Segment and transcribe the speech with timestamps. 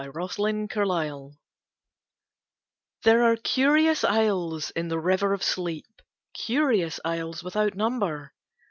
[0.01, 1.39] THE RIVER OF SLEEP
[3.03, 5.85] THERE are curious isles in the River of Sleep,
[6.33, 8.33] Curious isles without number.